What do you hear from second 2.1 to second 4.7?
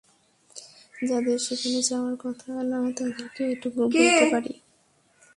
কথা না, তাদেরকে, এটুকু বলতে পারি।